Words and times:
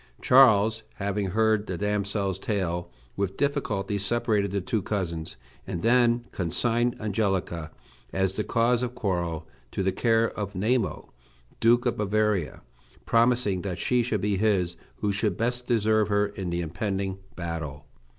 Charles 0.19 0.81
having 0.95 1.27
heard 1.27 1.67
the 1.67 1.77
damsel's 1.77 2.39
tale, 2.39 2.89
with 3.15 3.37
difficulty 3.37 3.99
separated 3.99 4.49
the 4.49 4.59
two 4.59 4.81
cousins, 4.81 5.37
and 5.67 5.83
then 5.83 6.25
consigned 6.31 6.99
Angelica, 6.99 7.69
as 8.11 8.33
the 8.33 8.43
cause 8.43 8.81
of 8.81 8.95
quarrel, 8.95 9.47
to 9.69 9.83
the 9.83 9.91
care 9.91 10.31
of 10.31 10.53
Namo, 10.55 11.09
Duke 11.59 11.85
of 11.85 11.97
Bavaria, 11.97 12.63
promising 13.05 13.61
that 13.61 13.77
she 13.77 14.01
should 14.01 14.21
be 14.21 14.37
his 14.37 14.75
who 15.01 15.11
should 15.11 15.37
best 15.37 15.67
deserve 15.67 16.07
her 16.07 16.25
in 16.29 16.49
the 16.49 16.61
impending 16.61 17.19
battle. 17.35 17.85